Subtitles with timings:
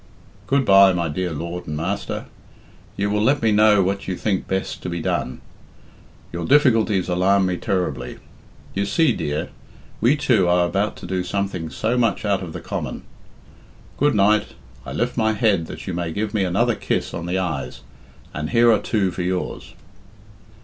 [0.47, 2.25] Good bye, my dear lord and master!
[2.97, 5.41] You will let me know what you think best to be done.
[6.31, 8.17] Your difficulties alarm me terribly.
[8.73, 9.49] You see, dear,
[9.99, 13.03] we two are about to do something so much out of the common.
[13.97, 14.55] Good night!
[14.87, 17.81] I lift my head that you may give me another kiss on the eyes,
[18.33, 19.75] and here are two for yours."